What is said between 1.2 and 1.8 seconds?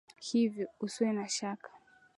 shaka